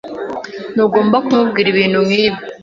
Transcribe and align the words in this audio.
Ntugomba 0.73 1.17
kumubwira 1.25 1.67
ibintu 1.73 1.99
nkibi. 2.07 2.39